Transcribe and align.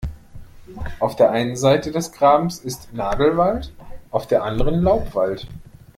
Auf 0.99 1.15
der 1.15 1.29
einen 1.29 1.55
Seite 1.55 1.91
des 1.91 2.11
Grabens 2.11 2.57
ist 2.57 2.91
Nadelwald, 2.91 3.71
auf 4.09 4.25
der 4.25 4.41
anderen 4.43 4.81
Laubwald. 4.81 5.45